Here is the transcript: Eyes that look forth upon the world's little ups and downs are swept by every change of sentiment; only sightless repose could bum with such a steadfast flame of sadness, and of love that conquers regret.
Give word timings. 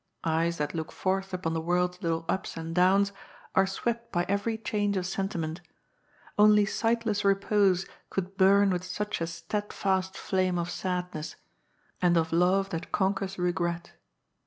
Eyes 0.25 0.57
that 0.57 0.73
look 0.73 0.91
forth 0.91 1.31
upon 1.31 1.53
the 1.53 1.61
world's 1.61 2.01
little 2.01 2.25
ups 2.27 2.57
and 2.57 2.73
downs 2.73 3.11
are 3.53 3.67
swept 3.67 4.11
by 4.11 4.25
every 4.27 4.57
change 4.57 4.97
of 4.97 5.05
sentiment; 5.05 5.61
only 6.39 6.65
sightless 6.65 7.23
repose 7.23 7.85
could 8.09 8.35
bum 8.35 8.71
with 8.71 8.83
such 8.83 9.21
a 9.21 9.27
steadfast 9.27 10.17
flame 10.17 10.57
of 10.57 10.71
sadness, 10.71 11.35
and 12.01 12.17
of 12.17 12.33
love 12.33 12.71
that 12.71 12.91
conquers 12.91 13.37
regret. 13.37 13.91